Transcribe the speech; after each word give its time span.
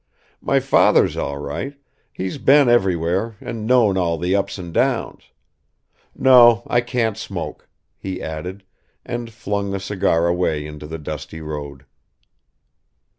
My 0.41 0.59
father's 0.59 1.15
all 1.15 1.37
right, 1.37 1.75
he's 2.11 2.39
been 2.39 2.67
everywhere 2.67 3.37
and 3.39 3.67
known 3.67 3.97
all 3.97 4.17
the 4.17 4.35
ups 4.35 4.57
and 4.57 4.73
downs. 4.73 5.25
No, 6.15 6.63
I 6.65 6.81
can't 6.81 7.17
smoke," 7.19 7.69
he 7.99 8.19
added, 8.19 8.63
and 9.05 9.31
flung 9.31 9.69
the 9.69 9.79
cigar 9.79 10.25
away 10.25 10.65
into 10.65 10.87
the 10.87 10.97
dusty 10.97 11.39
road. 11.39 11.85